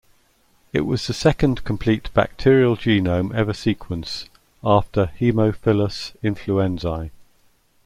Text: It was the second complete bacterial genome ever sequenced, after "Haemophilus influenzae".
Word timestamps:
It 0.73 0.81
was 0.87 1.05
the 1.05 1.13
second 1.13 1.63
complete 1.63 2.11
bacterial 2.15 2.75
genome 2.75 3.31
ever 3.35 3.51
sequenced, 3.53 4.29
after 4.63 5.11
"Haemophilus 5.19 6.13
influenzae". 6.23 7.11